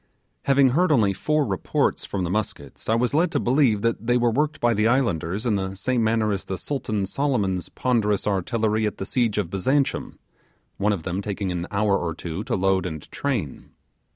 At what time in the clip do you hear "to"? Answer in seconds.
3.33-3.39, 12.45-12.55